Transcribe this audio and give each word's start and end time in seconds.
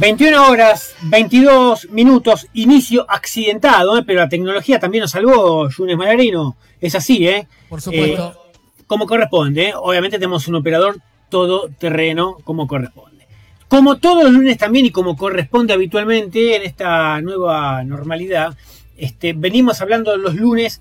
21 0.00 0.48
horas, 0.48 0.94
22 1.02 1.90
minutos, 1.90 2.46
inicio 2.54 3.04
accidentado, 3.06 3.98
¿eh? 3.98 4.02
pero 4.06 4.20
la 4.20 4.30
tecnología 4.30 4.80
también 4.80 5.02
nos 5.02 5.10
salvó, 5.10 5.68
Yunes 5.68 5.98
Malarino. 5.98 6.56
Es 6.80 6.94
así, 6.94 7.28
¿eh? 7.28 7.46
Por 7.68 7.82
supuesto. 7.82 8.34
Eh, 8.34 8.50
como 8.86 9.06
corresponde, 9.06 9.68
¿eh? 9.68 9.72
obviamente 9.76 10.16
tenemos 10.16 10.48
un 10.48 10.54
operador 10.54 10.96
todoterreno 11.28 12.38
como 12.44 12.66
corresponde. 12.66 13.26
Como 13.68 13.98
todos 13.98 14.24
los 14.24 14.32
lunes 14.32 14.56
también 14.56 14.86
y 14.86 14.90
como 14.90 15.18
corresponde 15.18 15.74
habitualmente 15.74 16.56
en 16.56 16.62
esta 16.62 17.20
nueva 17.20 17.84
normalidad, 17.84 18.56
este, 18.96 19.34
venimos 19.34 19.82
hablando 19.82 20.16
los 20.16 20.34
lunes 20.34 20.80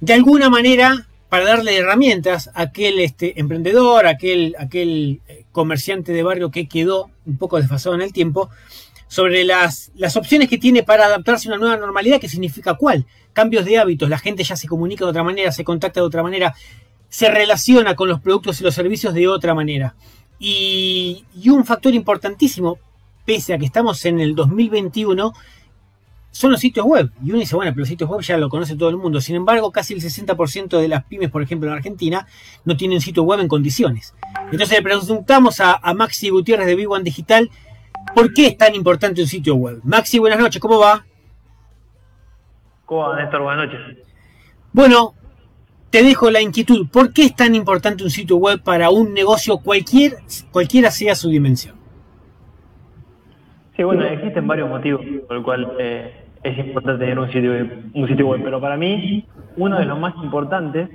de 0.00 0.12
alguna 0.12 0.50
manera 0.50 1.06
para 1.30 1.46
darle 1.46 1.78
herramientas 1.78 2.50
a 2.52 2.62
aquel 2.62 3.00
este, 3.00 3.40
emprendedor, 3.40 4.06
aquel, 4.06 4.54
aquel 4.58 5.22
eh, 5.26 5.43
comerciante 5.54 6.12
de 6.12 6.22
barrio 6.22 6.50
que 6.50 6.68
quedó 6.68 7.10
un 7.24 7.38
poco 7.38 7.56
desfasado 7.56 7.94
en 7.94 8.02
el 8.02 8.12
tiempo, 8.12 8.50
sobre 9.06 9.44
las, 9.44 9.92
las 9.94 10.16
opciones 10.16 10.48
que 10.48 10.58
tiene 10.58 10.82
para 10.82 11.06
adaptarse 11.06 11.48
a 11.48 11.52
una 11.52 11.58
nueva 11.58 11.76
normalidad, 11.76 12.20
que 12.20 12.28
significa 12.28 12.74
cuál. 12.74 13.06
Cambios 13.32 13.64
de 13.64 13.78
hábitos, 13.78 14.10
la 14.10 14.18
gente 14.18 14.42
ya 14.42 14.56
se 14.56 14.66
comunica 14.66 15.04
de 15.04 15.10
otra 15.10 15.22
manera, 15.22 15.52
se 15.52 15.62
contacta 15.62 16.00
de 16.00 16.06
otra 16.06 16.22
manera, 16.22 16.54
se 17.08 17.30
relaciona 17.30 17.94
con 17.94 18.08
los 18.08 18.20
productos 18.20 18.60
y 18.60 18.64
los 18.64 18.74
servicios 18.74 19.14
de 19.14 19.28
otra 19.28 19.54
manera. 19.54 19.94
Y, 20.40 21.24
y 21.40 21.48
un 21.50 21.64
factor 21.64 21.94
importantísimo, 21.94 22.78
pese 23.24 23.54
a 23.54 23.58
que 23.58 23.66
estamos 23.66 24.04
en 24.04 24.18
el 24.18 24.34
2021, 24.34 25.32
son 26.34 26.50
los 26.50 26.58
sitios 26.58 26.84
web. 26.84 27.12
Y 27.22 27.30
uno 27.30 27.38
dice, 27.38 27.54
bueno, 27.54 27.70
pero 27.70 27.82
los 27.82 27.88
sitios 27.88 28.10
web 28.10 28.20
ya 28.20 28.36
lo 28.36 28.48
conoce 28.48 28.74
todo 28.74 28.88
el 28.88 28.96
mundo. 28.96 29.20
Sin 29.20 29.36
embargo, 29.36 29.70
casi 29.70 29.94
el 29.94 30.02
60% 30.02 30.80
de 30.80 30.88
las 30.88 31.04
pymes, 31.04 31.30
por 31.30 31.42
ejemplo, 31.42 31.68
en 31.68 31.76
Argentina, 31.76 32.26
no 32.64 32.76
tienen 32.76 33.00
sitio 33.00 33.22
web 33.22 33.38
en 33.38 33.46
condiciones. 33.46 34.16
Entonces 34.50 34.76
le 34.76 34.82
preguntamos 34.82 35.60
a, 35.60 35.80
Maxi 35.94 36.30
Gutiérrez 36.30 36.66
de 36.66 36.74
Big 36.74 36.90
One 36.90 37.04
Digital, 37.04 37.50
¿por 38.16 38.34
qué 38.34 38.48
es 38.48 38.58
tan 38.58 38.74
importante 38.74 39.20
un 39.22 39.28
sitio 39.28 39.54
web? 39.54 39.78
Maxi, 39.84 40.18
buenas 40.18 40.40
noches, 40.40 40.60
¿cómo 40.60 40.80
va? 40.80 41.06
¿Cómo 42.84 43.08
va, 43.08 43.22
Néstor? 43.22 43.40
Buenas 43.40 43.66
noches. 43.66 43.98
Bueno, 44.72 45.14
te 45.90 46.02
dejo 46.02 46.32
la 46.32 46.40
inquietud. 46.40 46.88
¿Por 46.88 47.12
qué 47.12 47.26
es 47.26 47.36
tan 47.36 47.54
importante 47.54 48.02
un 48.02 48.10
sitio 48.10 48.38
web 48.38 48.60
para 48.60 48.90
un 48.90 49.14
negocio 49.14 49.58
cualquier, 49.58 50.16
cualquiera 50.50 50.90
sea 50.90 51.14
su 51.14 51.28
dimensión? 51.28 51.76
Sí, 53.76 53.84
bueno, 53.84 54.04
existen 54.04 54.48
varios 54.48 54.68
motivos 54.68 55.00
por 55.28 55.36
el 55.36 55.42
cual 55.44 55.76
eh, 55.78 56.23
es 56.44 56.58
importante 56.58 57.00
tener 57.00 57.18
un 57.18 57.32
sitio, 57.32 57.50
web, 57.52 57.84
un 57.94 58.06
sitio 58.06 58.26
web, 58.28 58.42
pero 58.44 58.60
para 58.60 58.76
mí 58.76 59.26
uno 59.56 59.78
de 59.78 59.86
los 59.86 59.98
más 59.98 60.14
importantes 60.22 60.88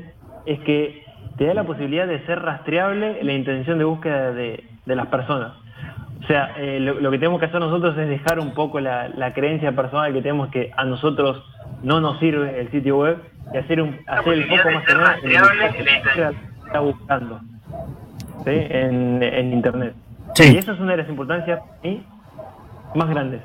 es 0.46 0.60
que 0.60 1.04
te 1.38 1.46
da 1.46 1.56
la 1.56 1.64
posibilidad 1.64 2.08
de 2.08 2.24
ser 2.26 2.40
rastreable 2.40 3.24
la 3.24 3.34
intención 3.34 3.80
de 3.80 3.84
búsqueda 3.84 4.32
de, 4.32 4.64
las 4.86 5.08
personas. 5.08 5.54
O 6.24 6.28
sea, 6.28 6.54
eh, 6.58 6.80
lo, 6.80 7.12
que 7.12 7.18
tenemos 7.18 7.40
que 7.40 7.48
hacer 7.48 7.60
nosotros 7.60 7.98
es 7.98 8.10
dejar 8.10 8.40
un 8.40 8.54
poco 8.54 8.80
la, 8.80 9.32
creencia 9.34 9.72
personal 9.72 10.14
que 10.14 10.22
tenemos 10.22 10.50
que 10.50 10.72
a 10.76 10.86
nosotros 10.86 11.44
no 11.84 12.00
nos 12.00 12.20
sirve 12.20 12.60
el 12.60 12.70
sitio 12.72 12.98
web 12.98 13.18
y 13.54 13.58
hacer, 13.58 13.82
un, 13.82 13.98
hacer 14.06 14.34
el 14.34 14.46
foco 14.46 14.72
más 14.72 15.22
que 15.22 15.30
que 15.30 16.30
está 16.66 16.80
buscando 16.80 17.40
en, 18.46 19.24
en 19.24 19.54
Internet. 19.54 19.96
Y 20.38 20.58
eso 20.58 20.74
es 20.74 20.80
una 20.80 20.92
de 20.92 20.98
las 20.98 21.10
importancias 21.10 21.60
más 22.96 23.10
grandes. 23.10 23.42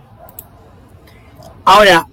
Ahora, 1.64 2.06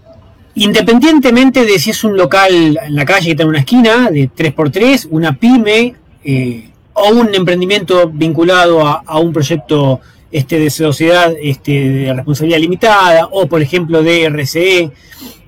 independientemente 0.55 1.65
de 1.65 1.79
si 1.79 1.89
es 1.89 2.03
un 2.03 2.15
local 2.15 2.79
en 2.81 2.95
la 2.95 3.05
calle 3.05 3.25
que 3.25 3.31
está 3.31 3.43
en 3.43 3.49
una 3.49 3.59
esquina, 3.59 4.09
de 4.09 4.29
3x3, 4.29 5.07
una 5.11 5.37
pyme 5.37 5.95
eh, 6.23 6.69
o 6.93 7.09
un 7.09 7.33
emprendimiento 7.33 8.09
vinculado 8.09 8.85
a, 8.85 9.19
un 9.19 9.33
proyecto 9.33 9.99
este, 10.31 10.59
de 10.59 10.69
sociedad 10.69 11.33
este, 11.41 11.71
de 11.71 12.13
responsabilidad 12.13 12.59
limitada 12.59 13.27
o, 13.31 13.47
por 13.47 13.61
ejemplo, 13.61 14.01
de 14.03 14.29
RCE, 14.29 14.91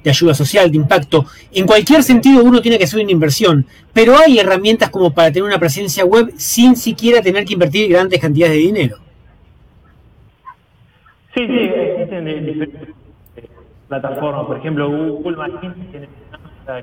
de 0.03 0.09
ayuda 0.09 0.33
social, 0.33 0.69
de 0.69 0.77
impacto, 0.77 1.25
en 1.53 1.65
cualquier 1.65 2.03
sentido 2.03 2.43
uno 2.43 2.61
tiene 2.61 2.77
que 2.77 2.83
hacer 2.83 2.99
una 2.99 3.11
inversión, 3.11 3.65
pero 3.93 4.17
hay 4.17 4.37
herramientas 4.37 4.89
como 4.89 5.13
para 5.13 5.31
tener 5.31 5.43
una 5.43 5.59
presencia 5.59 6.03
web 6.03 6.33
sin 6.36 6.75
siquiera 6.75 7.21
tener 7.21 7.45
que 7.45 7.53
invertir 7.53 7.89
grandes 7.89 8.19
cantidades 8.19 8.55
de 8.55 8.61
dinero. 8.61 8.97
Sí, 11.33 11.47
sí, 11.47 11.53
existen 11.58 12.25
diferentes 12.25 13.02
plataformas, 13.99 14.45
por 14.45 14.58
ejemplo 14.58 14.89
Google 14.89 15.37
My 15.37 15.59
tiene 15.59 15.76
que 15.76 16.08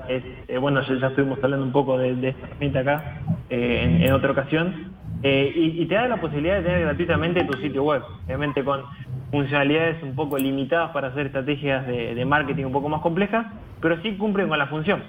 es, 0.09 0.23
eh, 0.49 0.59
bueno, 0.59 0.81
ya, 0.83 1.07
estuvimos 1.07 1.43
hablando 1.43 1.65
un 1.65 1.73
poco 1.73 1.99
de, 1.99 2.29
esta 2.29 2.47
herramienta 2.47 2.81
acá 2.81 3.21
eh, 3.49 3.99
en, 4.03 4.13
otra 4.13 4.33
ocasión, 4.33 4.93
eh, 5.23 5.53
y, 5.55 5.87
te 5.87 5.95
da 5.95 6.09
la 6.09 6.21
posibilidad 6.21 6.57
de 6.57 6.63
tener 6.63 6.81
gratuitamente 6.81 7.45
tu 7.45 7.57
sitio 7.59 7.85
web, 7.85 8.03
obviamente 8.27 8.65
con 8.65 8.83
funcionalidades 9.31 10.03
un 10.03 10.15
poco 10.15 10.39
limitadas 10.39 10.91
para 10.91 11.09
hacer 11.09 11.27
estrategias 11.27 11.87
de, 11.87 12.25
marketing 12.25 12.65
un 12.65 12.73
poco 12.73 12.89
más 12.89 13.01
complejas, 13.01 13.47
pero 13.81 14.01
sí 14.03 14.17
cumplen 14.17 14.49
con 14.49 14.59
la 14.59 14.67
función 14.67 15.03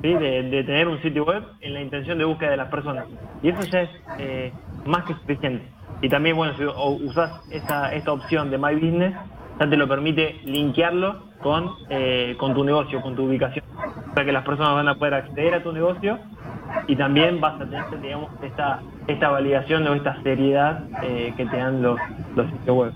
de, 0.00 0.64
tener 0.66 0.88
un 0.88 1.00
sitio 1.02 1.24
web 1.24 1.42
en 1.60 1.74
la 1.74 1.80
intención 1.80 2.18
de 2.18 2.24
búsqueda 2.24 2.50
de 2.50 2.56
las 2.56 2.68
personas. 2.68 3.06
Y 3.42 3.48
eso 3.48 3.62
ya 3.62 3.82
es 3.82 4.52
más 4.86 5.04
que 5.04 5.14
suficiente. 5.14 5.66
Y 6.02 6.08
también, 6.08 6.36
bueno, 6.36 6.54
si 6.56 6.64
usas 6.64 7.40
esta, 7.50 7.94
esta 7.94 8.12
opción 8.12 8.50
de 8.50 8.58
My 8.58 8.74
Business, 8.74 9.14
ya 9.58 9.68
te 9.68 9.76
lo 9.76 9.88
permite 9.88 10.40
linkearlo 10.44 11.33
con, 11.44 11.72
eh, 11.90 12.34
con 12.38 12.54
tu 12.54 12.64
negocio, 12.64 13.02
con 13.02 13.14
tu 13.14 13.24
ubicación. 13.24 13.62
Sea 14.14 14.24
que 14.24 14.32
las 14.32 14.46
personas 14.46 14.72
van 14.72 14.88
a 14.88 14.94
poder 14.94 15.12
acceder 15.12 15.52
a 15.52 15.62
tu 15.62 15.72
negocio 15.72 16.18
y 16.88 16.96
también 16.96 17.38
vas 17.38 17.60
a 17.60 17.66
tener, 17.66 17.84
digamos, 18.00 18.30
esta, 18.42 18.80
esta 19.06 19.28
validación 19.28 19.86
o 19.86 19.94
esta 19.94 20.20
seriedad 20.22 20.84
eh, 21.02 21.34
que 21.36 21.44
te 21.44 21.58
dan 21.58 21.82
los, 21.82 22.00
los 22.34 22.50
sitios 22.50 22.76
web. 22.76 22.92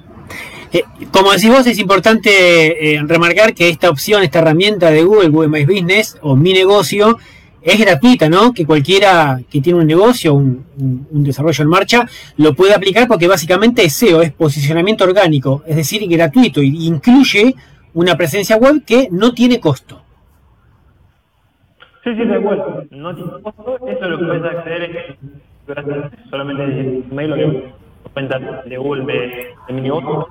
Eh, 0.72 0.82
como 1.12 1.32
decís 1.32 1.50
vos, 1.50 1.66
es 1.66 1.78
importante 1.78 2.98
remarcar 3.06 3.52
que 3.52 3.68
esta 3.68 3.90
opción, 3.90 4.22
esta 4.22 4.38
herramienta 4.38 4.90
de 4.90 5.02
Google, 5.02 5.28
Google 5.28 5.48
My 5.48 5.66
Business 5.66 6.18
o 6.22 6.34
Mi 6.34 6.54
Negocio, 6.54 7.18
es 7.60 7.78
gratuita, 7.78 8.30
¿no? 8.30 8.54
Que 8.54 8.64
cualquiera 8.64 9.40
que 9.50 9.60
tiene 9.60 9.78
un 9.78 9.86
negocio, 9.86 10.32
un, 10.32 10.64
desarrollo 11.10 11.64
en 11.64 11.68
marcha, 11.68 12.08
lo 12.38 12.54
puede 12.54 12.72
aplicar 12.72 13.06
porque 13.06 13.28
básicamente 13.28 13.84
es 13.84 13.92
SEO, 13.92 14.22
es 14.22 14.32
posicionamiento 14.32 15.04
orgánico, 15.04 15.62
es 15.66 15.76
decir, 15.76 16.08
gratuito, 16.08 16.62
incluye 16.62 17.54
una 17.94 18.16
presencia 18.16 18.56
web 18.56 18.84
que 18.84 19.08
no 19.10 19.32
tiene 19.32 19.60
costo. 19.60 20.02
Sí, 22.04 22.14
sí, 22.14 22.24
de 22.24 22.36
acuerdo. 22.36 22.84
No 22.90 23.14
tiene 23.14 23.30
costo, 23.42 23.78
eso 23.86 24.04
es 24.04 24.10
lo 24.10 24.18
que 24.18 24.24
puedes 24.24 24.44
acceder 24.44 25.18
solamente 26.30 26.64
el 26.64 27.04
mail 27.10 27.32
o 28.04 28.08
cuenta 28.10 28.38
de 28.38 28.76
Google 28.76 29.04
de, 29.04 29.74
mi 29.74 29.82
negocio. 29.82 30.28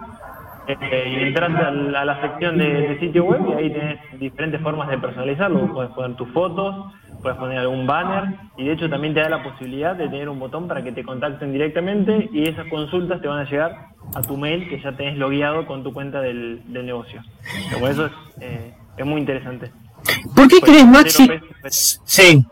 Eh, 0.68 1.18
y 1.18 1.24
entras 1.28 1.56
a 1.56 1.72
la, 1.72 2.22
sección 2.22 2.58
de, 2.58 2.98
sitio 3.00 3.24
web 3.24 3.42
y 3.48 3.54
ahí 3.54 3.70
tienes 3.70 4.00
diferentes 4.20 4.62
formas 4.62 4.90
de 4.90 4.98
personalizarlo. 4.98 5.74
Puedes 5.74 5.92
poner 5.92 6.18
tus 6.18 6.30
fotos, 6.30 6.94
puedes 7.22 7.38
poner 7.38 7.60
algún 7.60 7.88
banner 7.88 8.36
y 8.58 8.66
de 8.66 8.74
hecho 8.74 8.90
también 8.90 9.14
te 9.14 9.22
da 9.22 9.30
la 9.30 9.44
posibilidad 9.44 9.96
de 9.96 10.08
tener 10.08 10.30
un 10.30 10.40
botón 10.40 10.68
para 10.68 10.84
que 10.84 10.92
te 10.92 11.04
contacten 11.04 11.52
directamente 11.52 12.30
y 12.32 12.48
esas 12.48 12.68
consultas 12.68 13.22
te 13.22 13.28
van 13.28 13.40
a 13.40 13.50
llegar 13.50 13.88
a 14.14 14.22
tu 14.22 14.38
mail 14.38 14.70
que 14.70 14.82
ya 14.82 14.96
tenés 14.96 15.18
logueado 15.18 15.66
con 15.66 15.84
tu 15.84 15.94
cuenta 15.94 16.22
del, 16.22 16.62
negocio. 16.68 17.22
Por 17.80 17.90
eso 17.90 18.06
es, 18.06 18.12
eh, 18.42 18.74
es 18.98 19.06
muy 19.06 19.20
interesante. 19.20 19.72
¿Por 20.36 20.48
qué 20.48 20.60
crees, 20.62 20.86
Maxi? 20.88 21.30
Sí. 21.70 22.46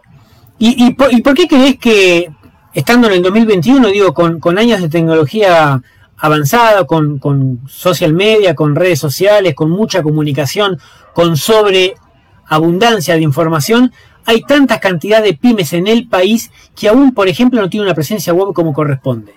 ¿Y, 0.58 0.86
y, 0.86 0.94
por, 0.94 1.14
¿Y 1.14 1.22
por 1.22 1.34
qué 1.34 1.48
crees 1.48 1.78
que, 1.78 2.30
estando 2.74 3.08
en 3.08 3.14
el 3.14 3.22
2021, 3.24 3.88
digo, 3.90 4.14
con, 4.14 4.40
con 4.40 4.58
años 4.58 4.82
de 4.82 4.90
tecnología 4.90 5.82
avanzada, 6.18 6.86
con, 6.86 7.20
con 7.20 7.62
social 7.68 8.14
media, 8.14 8.56
con 8.56 8.76
redes 8.76 9.00
sociales, 9.00 9.54
con 9.54 9.70
mucha 9.70 10.02
comunicación, 10.02 10.80
con 11.14 11.38
sobreabundancia 11.38 13.16
de 13.16 13.22
información, 13.22 13.92
hay 14.26 14.42
tanta 14.42 14.80
cantidad 14.80 15.24
de 15.24 15.34
pymes 15.34 15.74
en 15.74 15.88
el 15.88 16.08
país 16.08 16.52
que 16.80 16.90
aún, 16.90 17.14
por 17.14 17.28
ejemplo, 17.28 17.62
no 17.62 17.70
tiene 17.70 17.86
una 17.86 17.94
presencia 17.94 18.34
web 18.34 18.54
como 18.54 18.74
corresponde. 18.74 19.34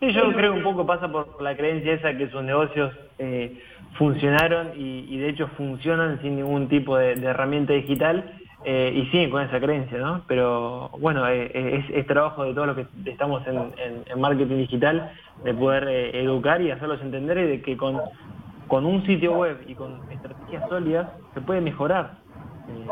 Sí, 0.00 0.12
yo 0.12 0.32
creo 0.32 0.52
que 0.52 0.58
un 0.58 0.64
poco 0.64 0.86
pasa 0.86 1.10
por 1.10 1.40
la 1.42 1.56
creencia 1.56 1.94
esa 1.94 2.16
que 2.16 2.28
sus 2.28 2.42
negocios 2.42 2.92
eh, 3.18 3.60
funcionaron 3.98 4.72
y, 4.76 5.16
de 5.16 5.30
hecho 5.30 5.48
funcionan 5.56 6.20
sin 6.20 6.36
ningún 6.36 6.68
tipo 6.68 6.96
de, 6.96 7.12
herramienta 7.12 7.72
digital 7.72 8.38
eh, 8.64 8.92
y 8.94 9.06
siguen 9.06 9.30
con 9.30 9.42
esa 9.42 9.58
creencia, 9.58 9.98
¿no? 9.98 10.22
Pero 10.28 10.90
bueno, 11.00 11.26
eh, 11.28 11.82
es, 11.92 12.06
trabajo 12.06 12.44
de 12.44 12.52
todos 12.52 12.66
los 12.68 12.76
que 12.76 13.10
estamos 13.10 13.42
en, 13.46 14.20
marketing 14.20 14.58
digital 14.58 15.12
de 15.44 15.54
poder 15.54 15.88
educar 16.14 16.60
y 16.60 16.70
hacerlos 16.70 17.00
entender 17.00 17.38
y 17.38 17.46
de 17.46 17.62
que 17.62 17.76
con 17.76 18.84
un 18.84 19.06
sitio 19.06 19.32
web 19.32 19.64
y 19.66 19.74
con 19.74 20.00
estrategias 20.10 20.68
sólidas 20.68 21.08
se 21.34 21.40
puede 21.40 21.60
mejorar 21.60 22.25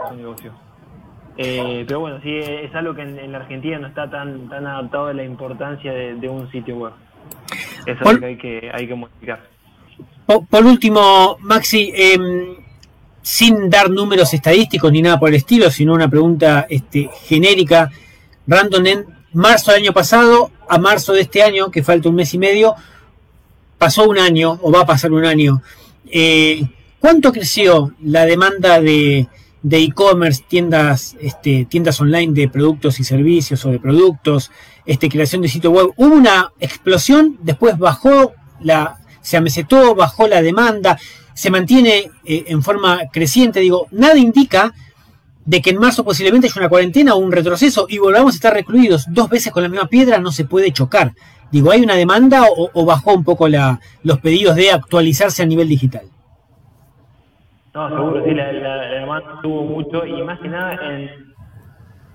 su 0.08 0.14
negocio. 0.14 0.52
Eh, 1.36 1.84
pero 1.86 2.00
bueno, 2.00 2.20
sí, 2.22 2.30
es 2.36 2.74
algo 2.74 2.94
que 2.94 3.02
en, 3.02 3.32
la 3.32 3.38
Argentina 3.38 3.78
no 3.78 3.88
está 3.88 4.08
tan, 4.08 4.48
tan 4.48 4.66
adaptado 4.66 5.06
a 5.08 5.14
la 5.14 5.24
importancia 5.24 5.92
de, 5.92 6.28
un 6.28 6.50
sitio 6.50 6.76
web. 6.76 6.92
Es 7.86 8.00
algo 8.00 8.20
que 8.20 8.26
hay 8.26 8.38
que, 8.38 8.70
hay 8.72 8.86
que 8.86 8.94
modificar. 8.94 9.40
Por, 10.26 10.64
último, 10.64 11.36
Maxi, 11.40 11.92
em, 11.94 12.56
sin 13.20 13.68
dar 13.68 13.90
números 13.90 14.32
estadísticos 14.32 14.90
ni 14.90 15.02
nada 15.02 15.18
por 15.18 15.28
el 15.28 15.34
estilo, 15.34 15.70
sino 15.70 15.92
una 15.92 16.08
pregunta 16.08 16.66
este, 16.68 17.10
genérica, 17.24 17.90
random 18.46 18.86
en 18.86 19.04
marzo 19.32 19.72
del 19.72 19.82
año 19.82 19.92
pasado 19.92 20.50
a 20.68 20.78
marzo 20.78 21.12
de 21.12 21.22
este 21.22 21.42
año, 21.42 21.70
que 21.70 21.82
falta 21.82 22.08
un 22.08 22.14
mes 22.14 22.32
y 22.32 22.38
medio, 22.38 22.74
pasó 23.76 24.08
un 24.08 24.18
año 24.18 24.58
o 24.62 24.72
va 24.72 24.82
a 24.82 24.86
pasar 24.86 25.12
un 25.12 25.24
año. 25.24 25.60
Eh, 26.10 26.62
¿Cuánto 27.00 27.32
creció 27.32 27.92
la 28.02 28.24
demanda 28.24 28.80
de 28.80 29.28
e-commerce, 29.70 30.44
tiendas, 30.46 31.16
este, 31.20 31.64
tiendas 31.64 32.00
online 32.00 32.32
de 32.32 32.48
productos 32.48 33.00
y 33.00 33.04
servicios 33.04 33.64
o 33.64 33.70
de 33.70 33.80
productos, 33.80 34.50
este, 34.84 35.08
creación 35.08 35.42
de 35.42 35.48
sitio 35.48 35.70
web? 35.70 35.92
Hubo 35.96 36.14
una 36.14 36.52
explosión, 36.60 37.38
después 37.42 37.78
bajó 37.78 38.32
la, 38.60 38.98
se 39.22 39.36
amesetó, 39.36 39.94
bajó 39.94 40.28
la 40.28 40.42
demanda, 40.42 40.98
se 41.34 41.50
mantiene 41.50 42.10
eh, 42.24 42.44
en 42.46 42.62
forma 42.62 43.00
creciente. 43.12 43.60
Digo, 43.60 43.88
nada 43.90 44.16
indica 44.16 44.74
de 45.44 45.60
que 45.60 45.70
en 45.70 45.78
marzo 45.78 46.04
posiblemente 46.04 46.46
haya 46.46 46.60
una 46.60 46.68
cuarentena 46.68 47.14
o 47.14 47.18
un 47.18 47.32
retroceso 47.32 47.86
y 47.88 47.98
volvamos 47.98 48.34
a 48.34 48.36
estar 48.36 48.54
recluidos 48.54 49.06
dos 49.08 49.28
veces 49.28 49.52
con 49.52 49.62
la 49.62 49.68
misma 49.68 49.88
piedra, 49.88 50.18
no 50.18 50.32
se 50.32 50.44
puede 50.44 50.72
chocar. 50.72 51.14
Digo, 51.50 51.70
¿hay 51.70 51.82
una 51.82 51.94
demanda 51.94 52.46
o, 52.48 52.84
bajó 52.84 53.14
un 53.14 53.24
poco 53.24 53.48
la, 53.48 53.80
los 54.02 54.18
pedidos 54.20 54.56
de 54.56 54.72
actualizarse 54.72 55.42
a 55.42 55.46
nivel 55.46 55.68
digital? 55.68 56.02
No, 57.74 57.88
seguro, 57.88 58.22
sí, 58.24 58.32
la, 58.34 58.52
demanda 58.52 59.40
tuvo 59.42 59.64
mucho 59.64 60.06
y 60.06 60.22
más 60.22 60.38
que 60.38 60.48
nada 60.48 60.78
en, 60.80 61.10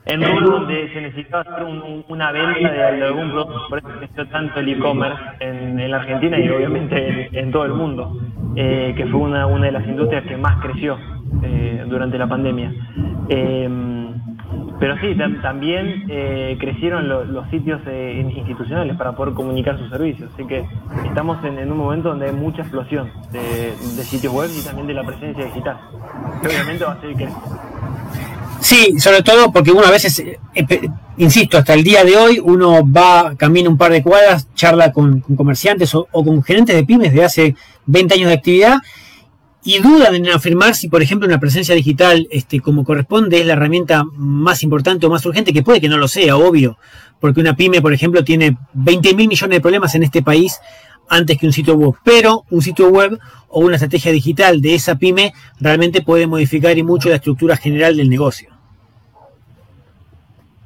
en 0.05 0.43
donde 0.45 0.89
se 0.93 1.01
necesitaba 1.01 1.41
hacer 1.41 1.65
una 2.07 2.31
venta 2.31 2.71
de, 2.71 3.03
algún 3.03 3.31
producto, 3.31 3.67
por 3.67 3.79
eso 3.79 3.89
creció 3.99 4.25
tanto 4.29 4.61
el 4.61 4.69
e-commerce 4.69 5.21
en, 5.41 5.91
la 5.91 5.97
Argentina 5.97 6.39
y 6.39 6.47
obviamente 6.47 7.29
en, 7.37 7.51
todo 7.51 7.65
el 7.65 7.73
mundo, 7.73 8.21
eh, 8.55 8.93
que 8.95 9.05
fue 9.07 9.19
una, 9.19 9.47
una 9.47 9.65
de 9.65 9.73
las 9.73 9.85
industrias 9.85 10.23
que 10.23 10.37
más 10.37 10.61
creció 10.61 10.97
eh, 11.43 11.83
durante 11.87 12.17
la 12.17 12.27
pandemia. 12.27 12.73
Em, 13.27 13.98
pero 14.79 14.95
sí, 15.01 15.13
también 15.41 16.05
eh, 16.07 16.55
crecieron 16.57 17.09
los 17.09 17.49
sitios 17.49 17.81
eh, 17.85 18.25
institucionales 18.33 18.95
para 18.95 19.11
poder 19.13 19.33
comunicar 19.33 19.77
sus 19.77 19.89
servicios. 19.89 20.29
Así 20.33 20.47
que 20.47 20.65
estamos 21.05 21.43
en, 21.43 21.69
un 21.69 21.77
momento 21.77 22.09
donde 22.09 22.27
hay 22.27 22.31
mucha 22.33 22.61
explosión 22.61 23.11
de, 23.31 23.73
sitios 24.03 24.33
web 24.33 24.49
y 24.57 24.63
también 24.63 24.87
de 24.87 24.93
la 24.93 25.03
presencia 25.03 25.43
digital. 25.43 25.77
Que 26.41 26.47
obviamente 26.47 26.85
va 26.85 26.93
a 26.93 27.01
ser 27.01 27.13
que... 27.13 27.27
Sí, 28.61 28.99
sobre 28.99 29.21
todo 29.21 29.51
porque 29.51 29.71
uno 29.71 29.85
a 29.85 29.91
veces, 29.91 30.23
insisto, 31.17 31.57
hasta 31.57 31.73
el 31.73 31.83
día 31.83 32.03
de 32.03 32.15
hoy 32.15 32.41
uno 32.41 32.89
va, 32.89 33.35
camina 33.35 33.69
un 33.69 33.77
par 33.77 33.91
de 33.91 34.01
cuadras, 34.01 34.47
charla 34.53 34.91
con, 34.93 35.21
comerciantes 35.21 35.93
o, 35.95 36.07
o, 36.11 36.23
con 36.23 36.41
gerentes 36.43 36.75
de 36.75 36.85
pymes 36.85 37.13
de 37.13 37.23
hace 37.23 37.55
20 37.85 38.15
años 38.15 38.27
de 38.29 38.35
actividad 38.35 38.77
y 39.63 39.79
dudan 39.79 40.15
en 40.15 40.29
afirmar 40.29 40.75
si, 40.75 40.87
por 40.87 41.01
ejemplo, 41.01 41.27
una 41.27 41.39
presencia 41.39 41.75
digital, 41.75 42.27
este, 42.31 42.61
como 42.61 42.83
corresponde, 42.83 43.39
es 43.39 43.45
la 43.45 43.53
herramienta 43.53 44.03
más 44.15 44.63
importante 44.63 45.05
o 45.05 45.09
más 45.09 45.25
urgente, 45.25 45.53
que 45.53 45.63
puede 45.63 45.81
que 45.81 45.89
no 45.89 45.97
lo 45.97 46.07
sea, 46.07 46.37
obvio, 46.37 46.77
porque 47.19 47.41
una 47.41 47.55
pyme, 47.55 47.81
por 47.81 47.93
ejemplo, 47.93 48.23
tiene 48.23 48.57
20 48.73 49.13
mil 49.15 49.27
millones 49.27 49.57
de 49.57 49.61
problemas 49.61 49.95
en 49.95 50.03
este 50.03 50.23
país 50.23 50.59
antes 51.09 51.37
que 51.37 51.45
un 51.45 51.53
sitio 51.53 51.75
web, 51.75 51.95
pero 52.03 52.45
un 52.51 52.61
sitio 52.61 52.89
web 52.89 53.19
o 53.49 53.61
una 53.61 53.75
estrategia 53.75 54.11
digital 54.11 54.61
de 54.61 54.75
esa 54.75 54.95
pyme 54.95 55.33
realmente 55.59 56.01
puede 56.01 56.27
modificar 56.27 56.77
y 56.77 56.83
mucho 56.83 57.09
la 57.09 57.15
estructura 57.15 57.57
general 57.57 57.97
del 57.97 58.09
negocio. 58.09 58.58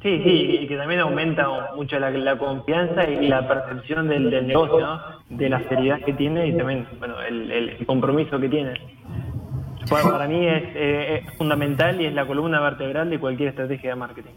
Sí, 0.04 0.22
sí, 0.22 0.60
y 0.62 0.68
que 0.68 0.76
también 0.76 1.00
aumenta 1.00 1.48
mucho 1.78 1.98
la, 1.98 2.38
confianza 2.38 3.10
y 3.10 3.26
la 3.30 3.48
percepción 3.48 4.10
del, 4.10 4.46
negocio, 4.46 5.00
de 5.30 5.48
la 5.48 5.64
seriedad 5.70 6.02
que 6.02 6.12
tiene 6.12 6.50
y 6.50 6.58
también 6.58 6.86
bueno, 7.00 7.16
el, 7.22 7.86
compromiso 7.86 8.38
que 8.38 8.50
tiene. 8.50 8.74
para 9.90 10.28
mí 10.28 10.46
eh, 10.46 11.24
es, 11.26 11.38
fundamental 11.38 12.02
y 12.02 12.08
es 12.08 12.14
la 12.14 12.28
columna 12.28 12.60
vertebral 12.60 13.10
de 13.10 13.18
cualquier 13.18 13.50
estrategia 13.50 13.92
de 13.92 13.96
marketing. 13.96 14.32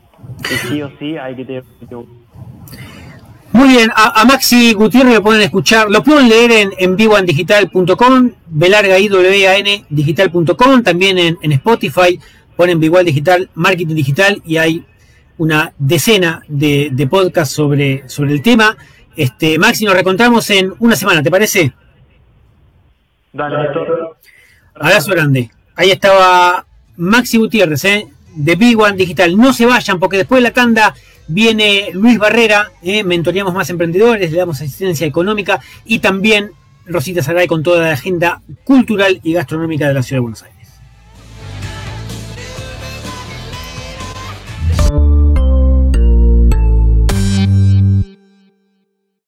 Sí 0.44 0.80
o 0.82 0.90
sí 1.00 1.16
hay 1.18 1.34
que 1.34 1.44
tener 1.44 1.64
muy 3.52 3.68
bien, 3.68 3.90
a, 3.96 4.24
Maxi 4.26 4.74
Gutiérrez 4.74 5.14
lo 5.14 5.22
pueden 5.22 5.40
escuchar, 5.40 5.90
lo 5.90 6.02
pueden 6.02 6.28
leer 6.28 6.52
en, 6.52 6.70
en 6.78 6.94
vivoandigital.com, 6.94 8.32
belarga 8.48 8.96
digital.com, 9.88 10.82
también 10.82 11.16
en, 11.16 11.38
en 11.40 11.52
Spotify, 11.52 12.20
ponen 12.54 12.78
Vigual 12.78 13.06
Digital, 13.06 13.48
Marketing 13.54 13.94
Digital 13.94 14.42
y 14.44 14.58
hay 14.58 14.84
una 15.38 15.72
decena 15.78 16.42
de, 16.48 16.88
de 16.92 17.06
podcasts 17.06 17.54
sobre, 17.54 18.08
sobre 18.08 18.32
el 18.32 18.42
tema. 18.42 18.76
Este, 19.16 19.58
Maxi, 19.58 19.84
nos 19.84 19.94
recontamos 19.94 20.48
en 20.50 20.72
una 20.78 20.96
semana, 20.96 21.22
¿te 21.22 21.30
parece? 21.30 21.72
Dale, 23.32 23.66
Héctor. 23.66 24.16
Abrazo 24.74 25.10
grande. 25.10 25.50
Ahí 25.74 25.90
estaba 25.90 26.66
Maxi 26.96 27.38
Gutiérrez, 27.38 27.84
¿eh? 27.84 28.08
de 28.34 28.54
Big 28.56 28.78
One 28.78 28.96
Digital. 28.96 29.36
No 29.36 29.52
se 29.52 29.66
vayan, 29.66 29.98
porque 29.98 30.18
después 30.18 30.38
de 30.38 30.48
la 30.48 30.52
tanda 30.52 30.94
viene 31.28 31.90
Luis 31.92 32.18
Barrera, 32.18 32.70
¿eh? 32.82 33.02
mentoreamos 33.02 33.52
más 33.54 33.68
emprendedores, 33.70 34.30
le 34.30 34.38
damos 34.38 34.60
asistencia 34.60 35.06
económica 35.06 35.60
y 35.84 35.98
también 35.98 36.52
Rosita 36.86 37.22
Saray 37.22 37.46
con 37.46 37.62
toda 37.62 37.82
la 37.82 37.92
agenda 37.92 38.42
cultural 38.64 39.20
y 39.22 39.32
gastronómica 39.32 39.88
de 39.88 39.94
la 39.94 40.02
ciudad 40.02 40.18
de 40.18 40.22
Buenos 40.22 40.42
Aires. 40.42 40.55